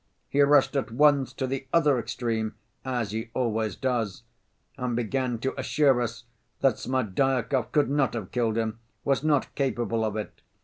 [0.29, 4.23] He rushed at once to the other extreme, as he always does,
[4.75, 6.23] and began to assure us
[6.61, 10.41] that Smerdyakov could not have killed him, was not capable of it.